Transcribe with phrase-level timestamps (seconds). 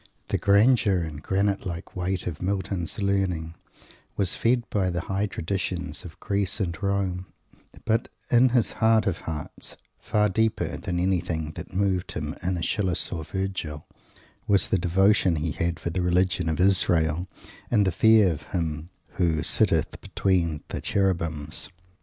[0.29, 3.53] The grandeur and granite like weight of Milton's learning
[4.17, 7.27] was fed by the high traditions of Greece and Rome;
[7.85, 13.11] but, in his heart of hearts, far deeper than anything that moved him in Aeschylus
[13.11, 13.85] or Virgil,
[14.47, 17.27] was the devotion he had for the religion of Israel,
[17.69, 18.89] and the Fear of Him
[19.19, 21.69] who "sitteth between the Cherubims."